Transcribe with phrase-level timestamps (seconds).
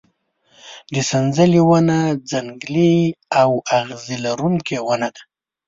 [0.93, 1.97] د سنځلې ونه
[2.31, 2.95] ځنګلي
[3.41, 5.21] او اغزي لرونکې ونه ده.